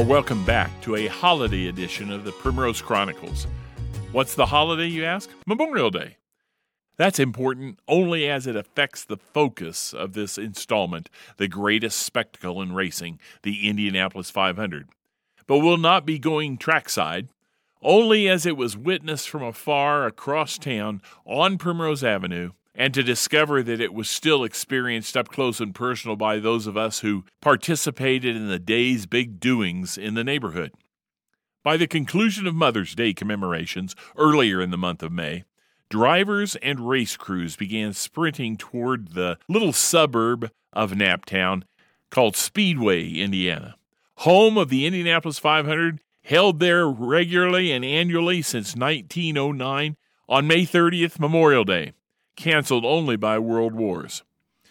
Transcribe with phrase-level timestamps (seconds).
[0.00, 3.46] Or welcome back to a holiday edition of the Primrose Chronicles.
[4.12, 5.28] What's the holiday, you ask?
[5.44, 6.16] Memorial Day.
[6.96, 12.72] That's important only as it affects the focus of this installment, the greatest spectacle in
[12.72, 14.88] racing, the Indianapolis 500.
[15.46, 17.28] But we'll not be going trackside,
[17.82, 23.62] only as it was witnessed from afar across town on Primrose Avenue and to discover
[23.62, 28.36] that it was still experienced up close and personal by those of us who participated
[28.36, 30.72] in the day's big doings in the neighborhood.
[31.62, 35.44] By the conclusion of Mother's Day commemorations earlier in the month of May,
[35.90, 41.64] drivers and race crews began sprinting toward the little suburb of Naptown
[42.10, 43.76] called Speedway, Indiana,
[44.18, 49.96] home of the Indianapolis 500, held there regularly and annually since 1909
[50.28, 51.92] on May 30th, Memorial Day
[52.40, 54.22] canceled only by world wars.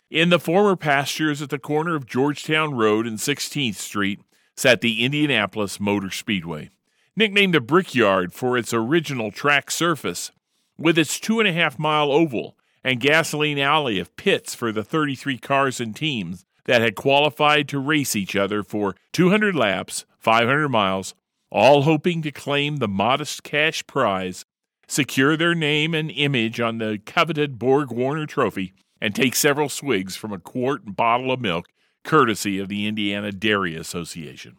[0.10, 4.20] In the former pastures at the corner of Georgetown Road and 16th Street
[4.58, 6.72] sat the Indianapolis Motor Speedway,
[7.16, 10.32] nicknamed the Brickyard for its original track surface,
[10.78, 14.84] with its two and a half mile oval and gasoline alley of pits for the
[14.84, 20.70] 33 cars and teams that had qualified to race each other for 200 laps, 500
[20.70, 21.14] miles,
[21.52, 24.46] all hoping to claim the modest cash prize
[24.90, 30.18] secure their name and image on the coveted Borg Warner trophy, and take several swigs
[30.18, 31.68] from a quart bottle of milk
[32.04, 34.58] courtesy of the Indiana Dairy Association.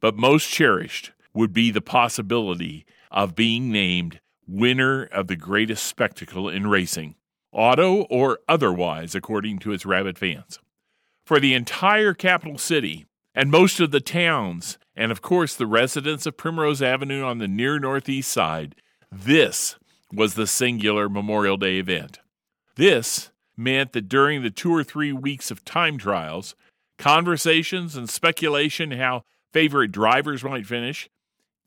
[0.00, 6.48] But most cherished would be the possibility of being named winner of the greatest spectacle
[6.48, 7.16] in racing,
[7.52, 10.58] auto or otherwise, according to its rabid fans.
[11.24, 16.24] For the entire capital city and most of the towns, and of course the residents
[16.24, 18.74] of Primrose Avenue on the near northeast side,
[19.10, 19.76] this
[20.12, 22.20] was the singular Memorial Day event.
[22.76, 26.54] This meant that during the two or three weeks of time trials,
[26.98, 29.22] conversations and speculation how
[29.52, 31.08] favorite drivers might finish,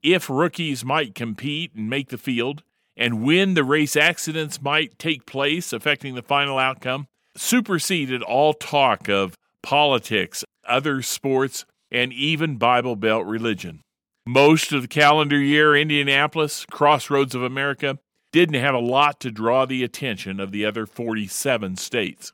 [0.04, 2.64] if rookies might compete and make the field,
[2.96, 9.10] and when the race accidents might take place affecting the final outcome, superseded all talk
[9.10, 13.82] of politics, other sports, and even Bible Belt religion.
[14.32, 17.98] Most of the calendar year, Indianapolis, Crossroads of America,
[18.32, 22.32] didn't have a lot to draw the attention of the other 47 states.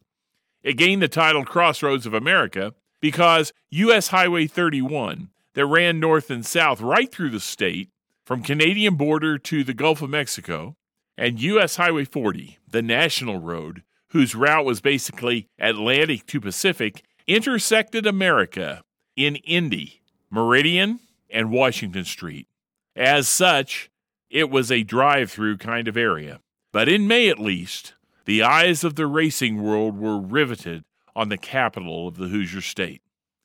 [0.61, 4.09] It gained the title Crossroads of America because U.S.
[4.09, 7.87] Highway 31, that ran north and south right through the state
[8.25, 10.75] from Canadian border to the Gulf of Mexico,
[11.17, 11.77] and U.S.
[11.77, 18.83] Highway 40, the national road, whose route was basically Atlantic to Pacific, intersected America
[19.15, 22.47] in Indy, Meridian, and Washington Street.
[22.95, 23.89] As such,
[24.29, 26.39] it was a drive through kind of area.
[26.71, 27.93] But in May at least,
[28.25, 30.83] the eyes of the racing world were riveted
[31.15, 33.01] on the capital of the Hoosier State.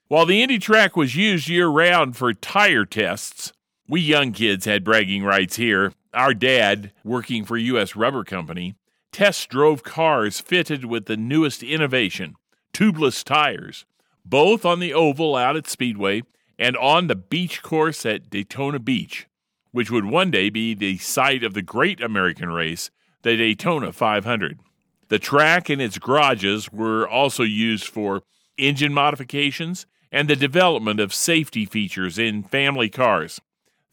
[0.09, 3.53] While the Indy track was used year round for tire tests,
[3.87, 5.93] we young kids had bragging rights here.
[6.13, 7.95] Our dad, working for U.S.
[7.95, 8.75] Rubber Company,
[9.13, 12.35] test drove cars fitted with the newest innovation,
[12.73, 13.85] tubeless tires,
[14.25, 16.23] both on the oval out at Speedway
[16.61, 19.27] and on the beach course at Daytona Beach,
[19.73, 22.91] which would one day be the site of the great American race,
[23.23, 24.61] the Daytona 500.
[25.09, 28.23] The track and its garages were also used for
[28.59, 33.41] engine modifications and the development of safety features in family cars.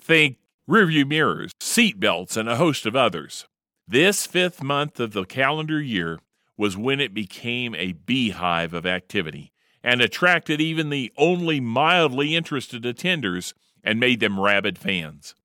[0.01, 0.37] Think
[0.69, 3.47] rearview mirrors, seat belts, and a host of others.
[3.87, 6.19] This fifth month of the calendar year
[6.57, 12.83] was when it became a beehive of activity and attracted even the only mildly interested
[12.83, 15.35] attenders and made them rabid fans.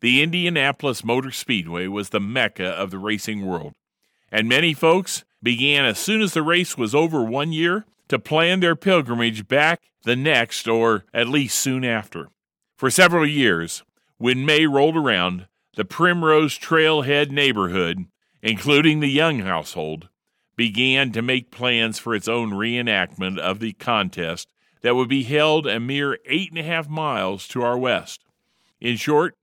[0.00, 3.74] The Indianapolis Motor Speedway was the mecca of the racing world,
[4.32, 8.60] and many folks began as soon as the race was over one year to plan
[8.60, 12.28] their pilgrimage back the next or at least soon after.
[12.76, 13.82] For several years,
[14.18, 18.06] when May rolled around, the Primrose Trailhead neighborhood,
[18.42, 20.08] including the Young household,
[20.60, 24.46] began to make plans for its own reenactment of the contest
[24.82, 28.26] that would be held a mere eight and a half miles to our west.
[28.78, 29.38] In short,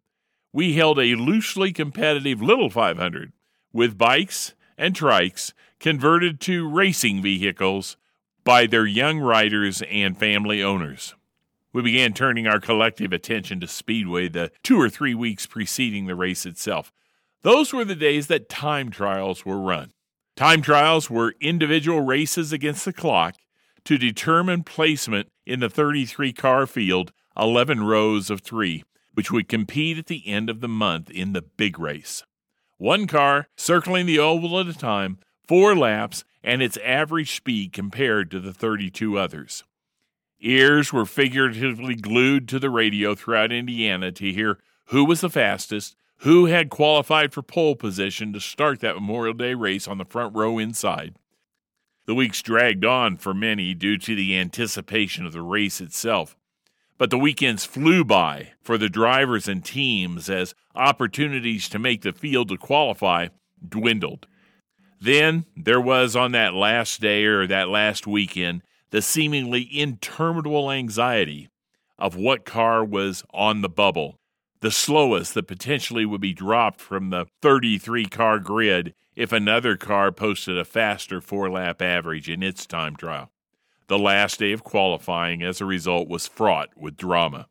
[0.53, 3.33] we held a loosely competitive little 500
[3.73, 7.97] with bikes and trikes converted to racing vehicles
[8.43, 11.15] by their young riders and family owners.
[11.73, 16.13] We began turning our collective attention to Speedway the two or three weeks preceding the
[16.13, 16.93] race itself.
[17.41, 19.93] Those were the days that time trials were run.
[20.37, 23.33] Time trials were individual races against the clock
[23.83, 28.83] to determine placement in the 33 car field, 11 rows of three,
[29.15, 32.23] which would compete at the end of the month in the big race.
[32.77, 35.17] One car circling the oval at a time,
[35.47, 39.63] four laps, and its average speed compared to the 32 others.
[40.39, 45.95] Ears were figuratively glued to the radio throughout Indiana to hear who was the fastest,
[46.19, 50.35] who had qualified for pole position to start that Memorial Day race on the front
[50.35, 51.15] row inside.
[52.05, 56.37] The weeks dragged on for many due to the anticipation of the race itself.
[56.97, 62.13] But the weekends flew by for the drivers and teams as opportunities to make the
[62.13, 63.27] field to qualify
[63.67, 64.25] dwindled.
[64.99, 71.49] Then there was on that last day or that last weekend the seemingly interminable anxiety
[71.99, 74.17] of what car was on the bubble,
[74.59, 80.11] the slowest that potentially would be dropped from the 33 car grid if another car
[80.11, 83.31] posted a faster four lap average in its time trial.
[83.87, 87.47] The last day of qualifying, as a result, was fraught with drama.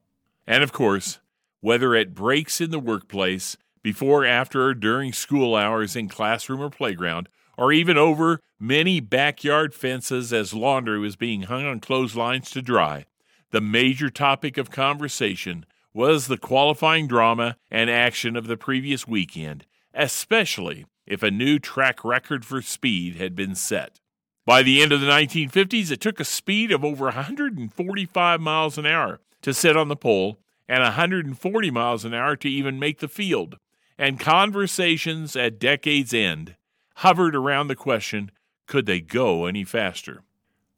[0.46, 1.18] And of course,
[1.60, 6.70] whether at breaks in the workplace, before, after, or during school hours in classroom or
[6.70, 12.60] playground, or even over many backyard fences as laundry was being hung on clotheslines to
[12.60, 13.06] dry,
[13.50, 15.64] the major topic of conversation
[15.96, 19.64] was the qualifying drama and action of the previous weekend,
[19.94, 23.98] especially if a new track record for speed had been set.
[24.44, 28.84] By the end of the 1950s, it took a speed of over 145 miles an
[28.84, 30.38] hour to sit on the pole
[30.68, 33.56] and 140 miles an hour to even make the field.
[33.96, 36.56] And conversations at decade's end
[36.96, 38.30] hovered around the question
[38.66, 40.24] could they go any faster?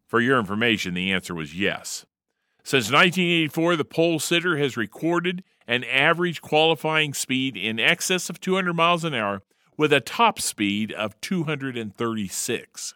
[0.06, 2.06] For your information, the answer was yes.
[2.68, 8.74] Since 1984, the pole sitter has recorded an average qualifying speed in excess of 200
[8.74, 9.40] miles an hour
[9.78, 12.94] with a top speed of 236.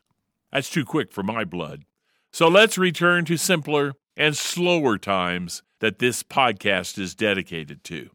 [0.53, 1.87] That's too quick for my blood.
[2.35, 8.11] So let's return to simpler and slower times that this podcast is dedicated to.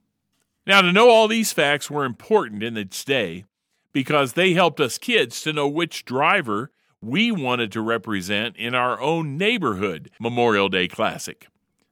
[0.68, 3.46] Now, to know all these facts were important in its day
[3.94, 6.70] because they helped us kids to know which driver
[7.02, 11.48] we wanted to represent in our own neighborhood Memorial Day Classic.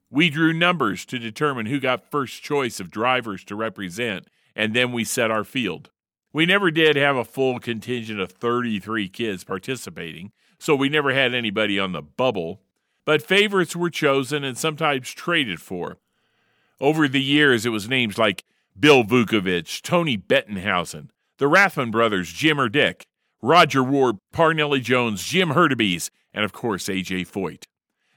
[0.10, 4.92] We drew numbers to determine who got first choice of drivers to represent, and then
[4.92, 5.90] we set our field.
[6.34, 11.34] We never did have a full contingent of 33 kids participating, so we never had
[11.34, 12.62] anybody on the bubble,
[13.06, 15.98] but favorites were chosen and sometimes traded for.
[16.82, 18.44] Over the years, it was names like
[18.78, 23.08] Bill Vukovich, Tony Bettenhausen, the Rathmann brothers, Jim or Dick,
[23.46, 27.26] Rodger Ward, Parnelli Jones, Jim Hurtubise, and of course, A.J.
[27.26, 27.66] Foyt.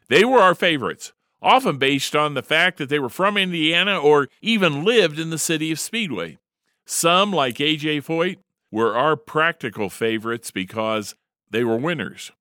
[0.08, 4.28] They were our favorites, often based on the fact that they were from Indiana or
[4.40, 6.38] even lived in the city of Speedway.
[6.86, 8.38] Some, like AJ Foyt,
[8.70, 11.14] were our practical favorites because
[11.50, 12.32] they were winners.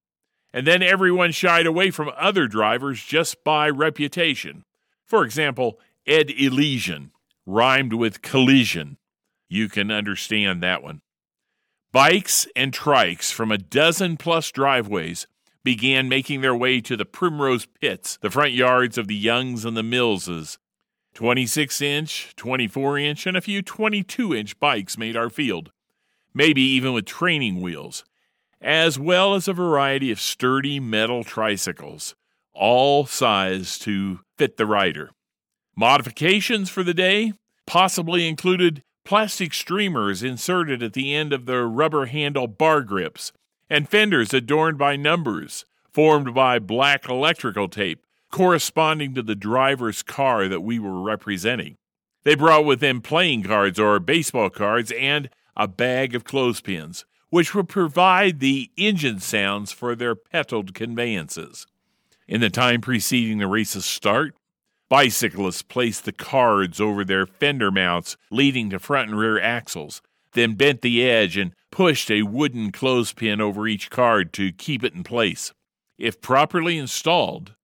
[0.54, 4.64] And then everyone shied away from other drivers just by reputation.
[5.04, 7.12] For example, Ed Elisian
[7.44, 8.96] rhymed with collision.
[9.46, 11.02] You can understand that one.
[11.98, 15.26] Bikes and trikes from a dozen plus driveways
[15.64, 19.76] began making their way to the Primrose Pits, the front yards of the Youngs and
[19.76, 20.58] the Millses,
[21.14, 25.72] 26 inch, 24 inch, and a few 22 inch bikes made our field,
[26.32, 28.04] maybe even with training wheels,
[28.60, 32.14] as well as a variety of sturdy metal tricycles,
[32.54, 35.10] all sized to fit the rider.
[35.74, 37.32] Modifications for the day
[37.66, 43.32] possibly included plastic streamers inserted at the end of the rubber handle bar grips,
[43.70, 50.46] and fenders adorned by numbers formed by black electrical tape corresponding to the driver's car
[50.46, 51.74] that we were representing.
[52.24, 57.54] They brought with them playing cards or baseball cards and a bag of clothespins, which
[57.54, 61.66] would provide the engine sounds for their pedaled conveyances.
[62.26, 64.34] In the time preceding the race's start,
[64.88, 70.00] bicyclists placed the cards over their fender mounts leading to front and rear axles,
[70.32, 74.94] then bent the edge and pushed a wooden clothespin over each card to keep it
[74.94, 75.52] in place.
[75.98, 77.54] If properly installed,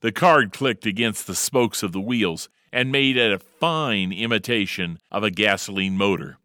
[0.00, 5.22] the card clicked against the spokes of the wheels and made a fine imitation of
[5.22, 6.38] a gasoline motor.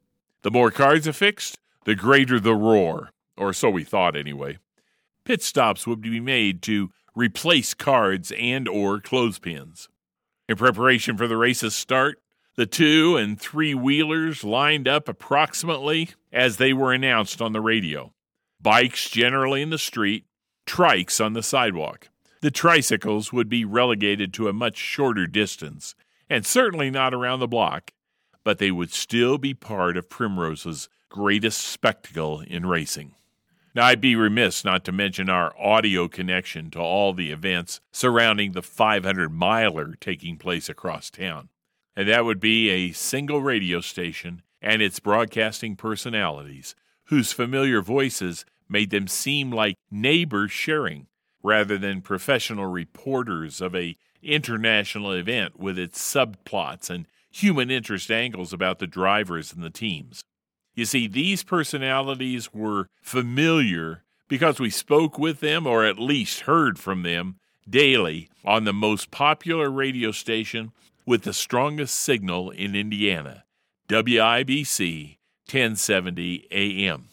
[0.43, 4.59] The more cards affixed, the greater the roar, or so we thought anyway.
[5.25, 9.89] Pit stops would be made to replace cards and or clothespins.
[10.49, 12.19] In preparation for the race's start,
[12.55, 18.13] the two and three wheelers lined up approximately as they were announced on the radio.
[18.59, 20.25] Bikes generally in the street,
[20.65, 22.09] trikes on the sidewalk.
[22.41, 25.93] The tricycles would be relegated to a much shorter distance,
[26.31, 27.91] and certainly not around the block,
[28.43, 33.13] but they would still be part of Primrose's greatest spectacle in racing.
[33.79, 38.51] Now, I'd be remiss not to mention our audio connection to all the events surrounding
[38.51, 41.47] the 500 miler taking place across town.
[41.95, 48.43] And that would be a single radio station and its broadcasting personalities, whose familiar voices
[48.67, 51.07] made them seem like neighbors sharing
[51.41, 58.51] rather than professional reporters of a international event with its subplots and human interest angles
[58.51, 60.21] about the drivers and the teams.
[60.79, 66.79] You see, these personalities were familiar because we spoke with them or at least heard
[66.79, 67.35] from them
[67.69, 70.71] daily on the most popular radio station
[71.05, 73.43] with the strongest signal in Indiana,
[73.89, 75.17] WIBC
[75.51, 77.09] 1070 AM.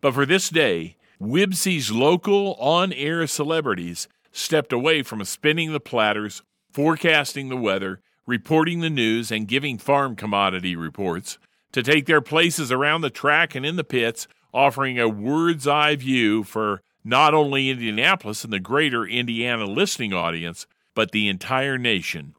[0.00, 6.42] But for this day, Wibsy's local on air celebrities stepped away from spinning the platters,
[6.72, 11.36] forecasting the weather, reporting the news, and giving farm commodity reports
[11.72, 15.96] to take their places around the track and in the pits, offering a word's eye
[15.96, 22.34] view for not only Indianapolis and the greater Indiana listening audience, but the entire nation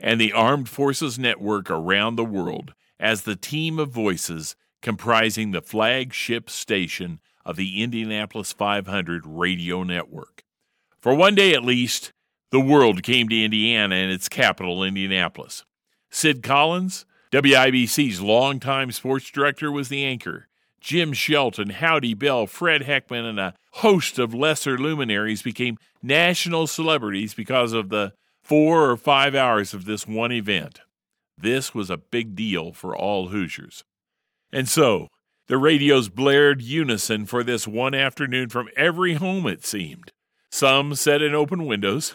[0.00, 5.62] and the Armed Forces Network around the world as the team of voices comprising the
[5.62, 10.42] flagship station of the Indianapolis 500 radio network.
[11.00, 12.12] For one day at least,
[12.50, 15.64] the world came to Indiana and its capital, Indianapolis.
[16.10, 17.04] Sid Collins,
[17.34, 20.46] WIBC's longtime sports director, was the anchor.
[20.80, 27.34] Jim Shelton, Howdy Bell, Fred Heckman, and a host of lesser luminaries became national celebrities
[27.34, 28.12] because of the
[28.44, 30.78] four or five hours of this one event.
[31.36, 33.82] This was a big deal for all Hoosiers.
[34.52, 35.08] And so,
[35.48, 40.12] the radios blared unison for this one afternoon from every home, it seemed.
[40.52, 42.14] Some set in open windows,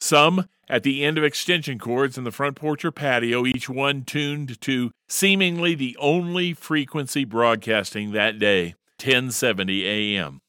[0.00, 4.04] some at the end of extension cords in the front porch or patio, each one
[4.04, 10.40] tuned to seemingly the only frequency broadcasting that day, 1070 AM.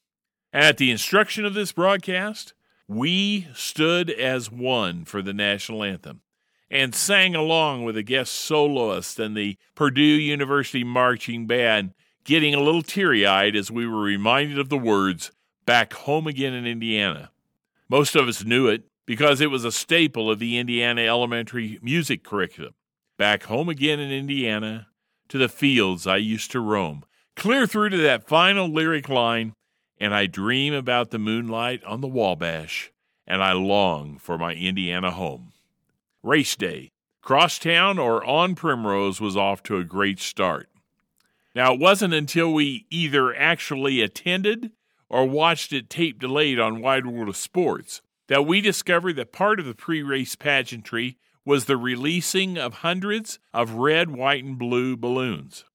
[0.53, 2.53] At the instruction of this broadcast,
[2.87, 6.21] we stood as one for the national anthem
[6.69, 11.93] and sang along with the guest soloist and the Purdue University Marching Band
[12.23, 15.31] getting a little teary eyed as we were reminded of the words,
[15.65, 17.31] Back Home Again in Indiana.
[17.89, 22.23] Most of us knew it because it was a staple of the Indiana elementary music
[22.23, 22.73] curriculum.
[23.17, 24.87] Back home again in Indiana,
[25.29, 27.03] to the fields I used to roam,
[27.35, 29.53] clear through to that final lyric line,
[29.99, 32.91] and I dream about the moonlight on the Wabash,
[33.25, 35.53] and I long for my Indiana home.
[36.23, 36.89] Race day.
[37.21, 40.69] Crosstown or on Primrose was off to a great start.
[41.53, 44.71] Now, it wasn't until we either actually attended
[45.07, 49.59] or watched it tape delayed on Wide World of Sports that we discovered that part
[49.59, 54.95] of the pre race pageantry was the releasing of hundreds of red, white, and blue
[54.95, 55.65] balloons.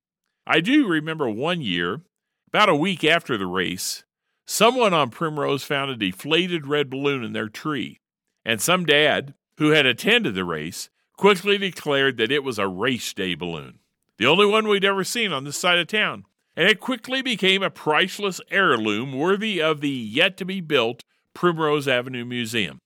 [0.46, 2.00] I do remember one year,
[2.48, 4.04] about a week after the race,
[4.46, 8.00] someone on Primrose found a deflated red balloon in their tree,
[8.42, 13.12] and some dad who had attended the race quickly declared that it was a race
[13.12, 13.80] day balloon
[14.16, 16.24] the only one we'd ever seen on this side of town,
[16.56, 21.04] and it quickly became a priceless heirloom worthy of the yet to be built
[21.36, 22.78] Primrose Avenue Museum.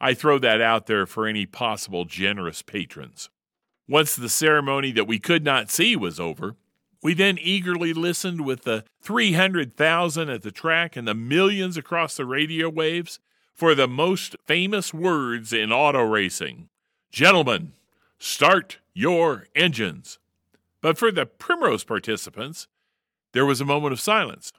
[0.00, 3.28] I throw that out there for any possible generous patrons.
[3.86, 6.56] Once the ceremony that we could not see was over,
[7.02, 12.24] we then eagerly listened with the 300,000 at the track and the millions across the
[12.24, 13.18] radio waves
[13.52, 16.70] for the most famous words in auto racing
[17.12, 17.74] Gentlemen,
[18.18, 20.18] start your engines.
[20.80, 22.66] But for the Primrose participants,
[23.34, 24.54] there was a moment of silence.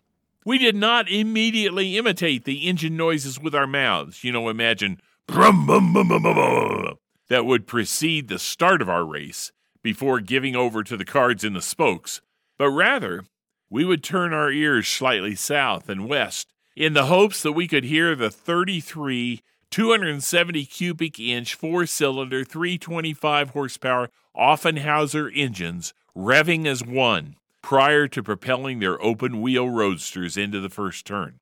[0.45, 4.23] We did not immediately imitate the engine noises with our mouths.
[4.23, 6.95] You know, imagine brum, bum, bum, bum, bum,
[7.29, 11.53] that would precede the start of our race before giving over to the cards in
[11.53, 12.21] the spokes,
[12.59, 13.25] but rather
[13.71, 17.85] we would turn our ears slightly south and west in the hopes that we could
[17.85, 27.35] hear the 33 270 cubic inch four cylinder 325 horsepower Offenhauser engines revving as one
[27.65, 31.39] prior to propelling their open wheel roadsters into the first turn.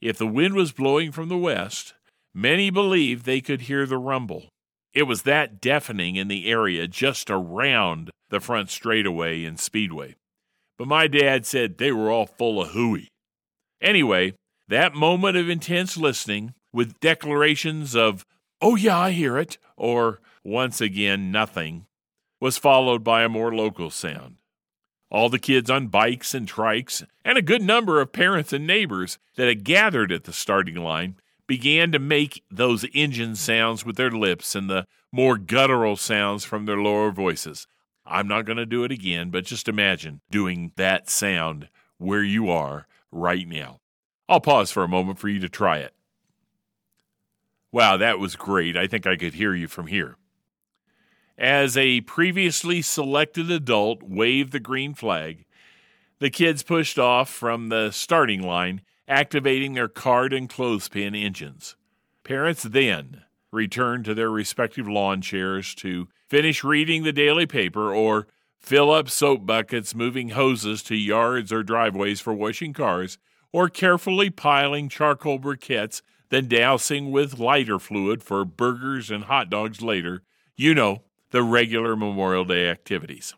[0.00, 1.94] If the wind was blowing from the west,
[2.34, 4.48] many believed they could hear the rumble.
[4.92, 10.16] It was that deafening in the area just around the front straightaway and speedway.
[10.76, 13.06] But my dad said they were all full of hooey.
[13.80, 14.34] Anyway,
[14.66, 18.24] that moment of intense listening, with declarations of,
[18.60, 21.86] oh yeah, I hear it, or once again, nothing,
[22.40, 24.38] was followed by a more local sound.
[25.10, 29.18] All the kids on bikes and trikes, and a good number of parents and neighbors
[29.36, 34.10] that had gathered at the starting line, began to make those engine sounds with their
[34.10, 37.66] lips and the more guttural sounds from their lower voices.
[38.04, 42.50] I'm not going to do it again, but just imagine doing that sound where you
[42.50, 43.80] are right now.
[44.28, 45.94] I'll pause for a moment for you to try it.
[47.72, 48.76] Wow, that was great.
[48.76, 50.16] I think I could hear you from here.
[51.38, 55.44] As a previously selected adult waved the green flag,
[56.18, 61.76] the kids pushed off from the starting line activating their card and clothespin engines.
[62.24, 68.26] Parents then returned to their respective lawn chairs to finish reading the daily paper or
[68.58, 73.18] fill up soap buckets moving hoses to yards or driveways for washing cars,
[73.52, 79.82] or carefully piling charcoal briquettes, then dousing with lighter fluid for burgers and hot dogs
[79.82, 80.22] later.
[80.56, 83.34] You know, the regular Memorial Day activities.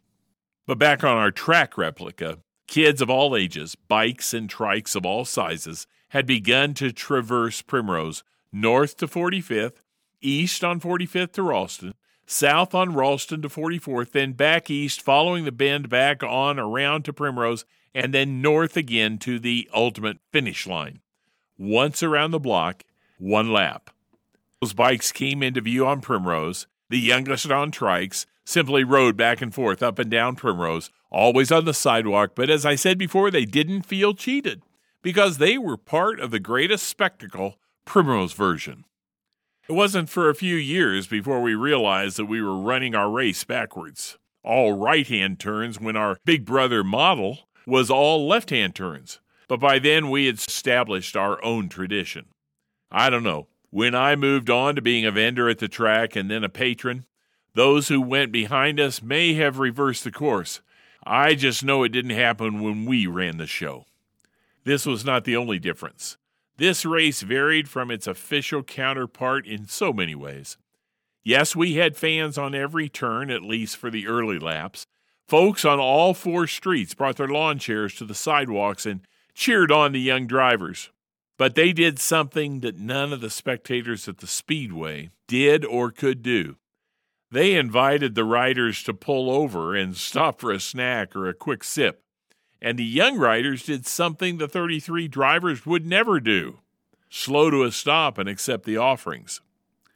[0.66, 5.24] But back on our track replica, kids of all ages, bikes and trikes of all
[5.24, 9.76] sizes, had begun to traverse Primrose north to 45th,
[10.20, 11.94] east on 45th to Ralston,
[12.26, 17.12] south on Ralston to 44th, then back east, following the bend back on around to
[17.12, 17.64] Primrose,
[17.94, 21.00] and then north again to the ultimate finish line.
[21.58, 22.84] Once around the block,
[23.18, 23.90] one lap.
[24.60, 26.66] Those bikes came into view on Primrose.
[26.90, 31.66] The youngest on trikes simply rode back and forth up and down Primrose, always on
[31.66, 34.62] the sidewalk, but as I said before, they didn't feel cheated
[35.02, 38.84] because they were part of the greatest spectacle, Primrose version.
[39.68, 43.44] It wasn't for a few years before we realized that we were running our race
[43.44, 44.16] backwards.
[44.42, 49.20] All right hand turns when our big brother model was all left hand turns.
[49.46, 52.26] But by then we had established our own tradition.
[52.90, 53.48] I don't know.
[53.70, 57.04] When I moved on to being a vendor at the track and then a patron,
[57.54, 60.60] those who went behind us may have reversed the course.
[61.04, 63.84] I just know it didn't happen when we ran the show.
[64.64, 66.16] This was not the only difference.
[66.56, 70.56] This race varied from its official counterpart in so many ways.
[71.22, 74.86] Yes, we had fans on every turn, at least for the early laps.
[75.26, 79.02] Folks on all four streets brought their lawn chairs to the sidewalks and
[79.34, 80.90] cheered on the young drivers.
[81.38, 86.22] But they did something that none of the spectators at the Speedway did or could
[86.22, 86.56] do.
[87.30, 91.64] They invited the riders to pull over and stop for a snack or a quick
[91.64, 92.02] sip
[92.60, 96.58] and the young riders did something the 33 drivers would never do
[97.10, 99.40] slow to a stop and accept the offerings.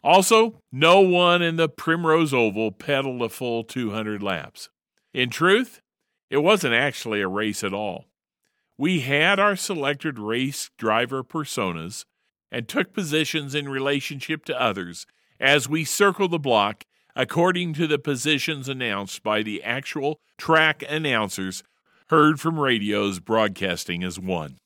[0.02, 4.70] Also, no one in the Primrose Oval pedaled a full 200 laps.
[5.12, 5.83] In truth,
[6.31, 8.07] it wasn't actually a race at all.
[8.83, 12.05] We had our selected race driver personas
[12.51, 15.07] and took positions in relationship to others
[15.38, 16.83] as we circled the block
[17.14, 21.62] according to the positions announced by the actual track announcers
[22.09, 24.59] heard from radios broadcasting as one.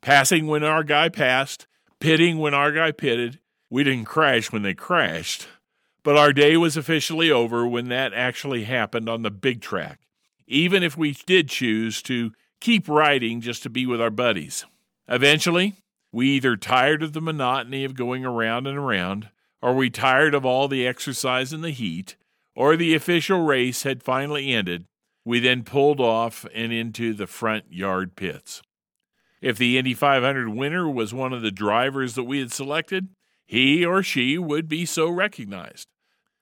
[0.00, 1.66] Passing when our guy passed,
[2.00, 3.38] pitting when our guy pitted.
[3.68, 5.46] We didn't crash when they crashed,
[6.02, 10.00] but our day was officially over when that actually happened on the big track,
[10.46, 14.64] even if we did choose to keep riding just to be with our buddies.
[15.08, 15.74] Eventually,
[16.12, 19.28] we either tired of the monotony of going around and around,
[19.60, 22.16] or we tired of all the exercise and the heat,
[22.54, 24.84] or the official race had finally ended
[25.28, 28.62] we then pulled off and into the front yard pits.
[29.42, 33.08] If the Indy 500 winner was one of the drivers that we had selected,
[33.46, 35.86] he or she would be so recognized.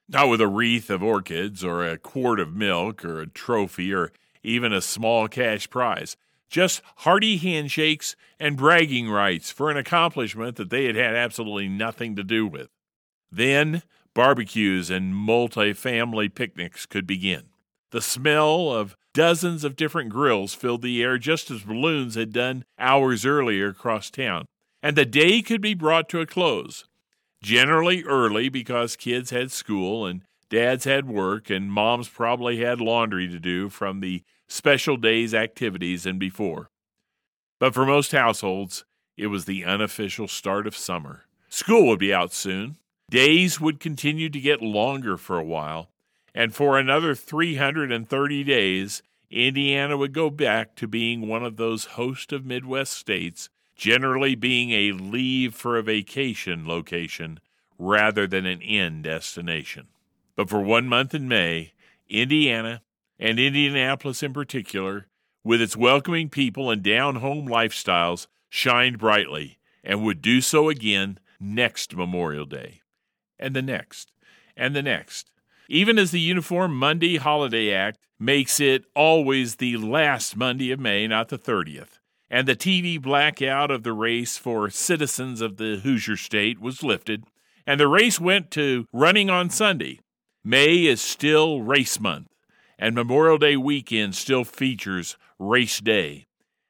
[0.08, 4.12] Not with a wreath of orchids or a quart of milk or a trophy or
[4.46, 6.16] even a small cash prize,
[6.48, 12.14] just hearty handshakes and bragging rights for an accomplishment that they had had absolutely nothing
[12.16, 12.68] to do with.
[13.30, 13.82] Then
[14.14, 17.44] barbecues and multi family picnics could begin.
[17.90, 22.64] The smell of dozens of different grills filled the air just as balloons had done
[22.78, 24.46] hours earlier across town,
[24.82, 26.84] and the day could be brought to a close.
[27.42, 33.28] Generally early because kids had school and dads had work and moms probably had laundry
[33.28, 36.68] to do from the special day's activities and before.
[37.58, 38.84] But for most households,
[39.16, 41.24] it was the unofficial start of summer.
[41.48, 42.76] School would be out soon.
[43.10, 45.90] Days would continue to get longer for a while,
[46.34, 52.32] and for another 330 days, Indiana would go back to being one of those host
[52.32, 57.40] of Midwest states, generally being a leave for a vacation location
[57.78, 59.86] rather than an end destination.
[60.34, 61.72] But for one month in May,
[62.08, 62.82] Indiana,
[63.18, 65.06] and Indianapolis in particular,
[65.44, 71.18] with its welcoming people and down home lifestyles, shined brightly and would do so again
[71.38, 72.80] next Memorial Day,
[73.38, 74.12] and the next,
[74.56, 75.30] and the next,
[75.68, 81.06] even as the Uniform Monday Holiday Act makes it always the last Monday of May,
[81.06, 81.98] not the 30th.
[82.28, 87.24] And the TV blackout of the race for citizens of the Hoosier State was lifted,
[87.66, 90.00] and the race went to running on Sunday.
[90.42, 92.28] May is still race month,
[92.78, 96.26] and Memorial Day weekend still features race day,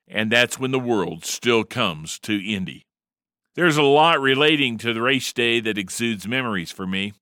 [0.09, 2.87] and that's when the world still comes to Indy.
[3.55, 7.15] There's a lot relating to the race day that exudes memories for me.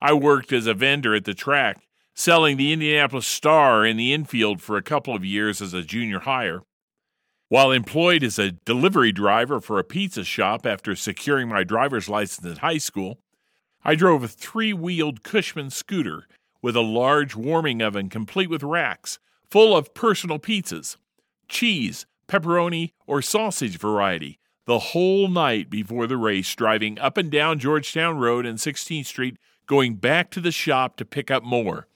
[0.00, 4.62] I worked as a vendor at the track, selling the Indianapolis Star in the infield
[4.62, 6.62] for a couple of years as a junior hire.
[7.48, 12.46] While employed as a delivery driver for a pizza shop after securing my driver's license
[12.46, 13.18] in high school,
[13.84, 16.26] I drove a three wheeled Cushman scooter
[16.64, 19.18] with a large warming oven complete with racks
[19.50, 20.96] full of personal pizzas,
[21.46, 27.58] cheese, pepperoni, or sausage variety, the whole night before the race, driving up and down
[27.58, 31.86] Georgetown Road and 16th Street, going back to the shop to pick up more,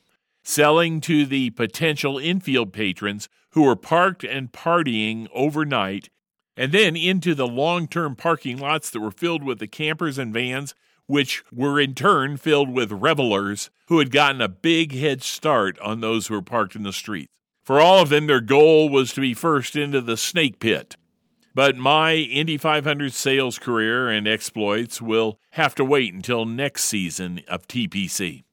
[0.44, 6.10] selling to the potential infield patrons who were parked and partying overnight,
[6.58, 10.34] and then into the long term parking lots that were filled with the campers and
[10.34, 10.74] vans
[11.08, 16.00] which were in turn filled with revelers who had gotten a big head start on
[16.00, 17.32] those who were parked in the streets.
[17.64, 20.96] For all of them, their goal was to be first into the snake pit.
[21.54, 27.40] But my Indy 500 sales career and exploits will have to wait until next season
[27.48, 28.44] of TPC.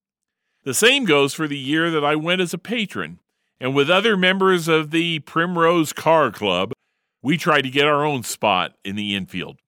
[0.63, 3.19] The same goes for the year that I went as a patron,
[3.59, 6.73] and with other members of the Primrose Car Club,
[7.21, 9.59] we tried to get our own spot in the infield.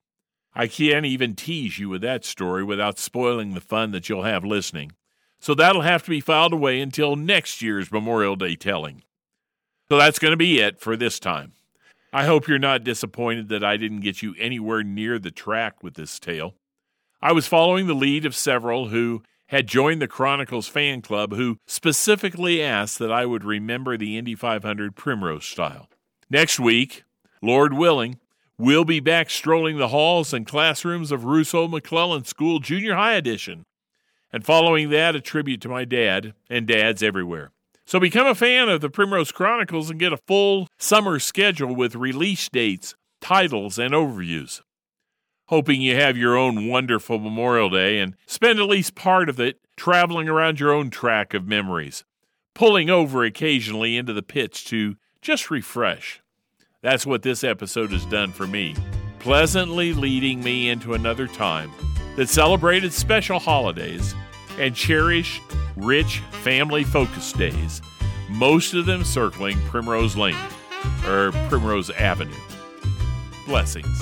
[0.59, 4.43] I can't even tease you with that story without spoiling the fun that you'll have
[4.43, 4.93] listening.
[5.39, 9.03] So that'll have to be filed away until next year's Memorial Day telling.
[9.87, 11.53] So that's going to be it for this time.
[12.11, 15.93] I hope you're not disappointed that I didn't get you anywhere near the track with
[15.93, 16.55] this tale.
[17.21, 21.59] I was following the lead of several who had joined the Chronicles fan club who
[21.67, 25.87] specifically asked that I would remember the Indy 500 Primrose style.
[26.31, 27.03] Next week,
[27.43, 28.17] Lord willing,
[28.59, 33.65] We'll be back strolling the halls and classrooms of Rousseau McClellan School Junior High Edition.
[34.33, 37.51] And following that, a tribute to my dad and dads everywhere.
[37.85, 41.93] So become a fan of the Primrose Chronicles and get a full summer schedule with
[41.93, 44.61] release dates, titles, and overviews.
[45.49, 49.59] Hoping you have your own wonderful Memorial Day and spend at least part of it
[49.77, 52.03] traveling around your own track of memories,
[52.55, 56.23] pulling over occasionally into the pits to just refresh.
[56.83, 58.75] That's what this episode has done for me,
[59.17, 61.71] pleasantly leading me into another time
[62.17, 64.13] that celebrated special holidays
[64.59, 65.41] and cherished
[65.75, 67.81] rich family focused days,
[68.29, 70.37] most of them circling Primrose Lane
[71.07, 72.35] or Primrose Avenue.
[73.47, 73.99] Blessings.